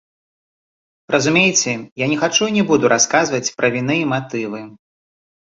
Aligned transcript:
Разумееце, 1.15 1.73
я 2.03 2.07
не 2.13 2.17
хачу 2.23 2.43
і 2.49 2.55
не 2.57 2.63
буду 2.73 2.85
расказваць 2.95 3.53
пра 3.61 3.67
віны 3.77 4.01
і 4.07 4.11
матывы. 4.17 4.65